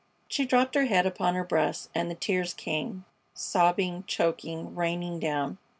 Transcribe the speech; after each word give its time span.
She 0.27 0.45
dropped 0.47 0.73
her 0.73 0.85
head 0.85 1.05
upon 1.05 1.35
her 1.35 1.43
breast 1.43 1.91
and 1.93 2.09
the 2.09 2.15
tears 2.15 2.55
came, 2.55 3.05
sobbing, 3.35 4.03
choking, 4.07 4.75
raining 4.75 5.19
down. 5.19 5.59